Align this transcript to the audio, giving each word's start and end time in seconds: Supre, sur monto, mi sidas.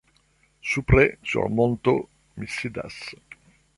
Supre, 0.69 1.03
sur 1.31 1.51
monto, 1.59 1.95
mi 2.37 2.47
sidas. 2.55 2.99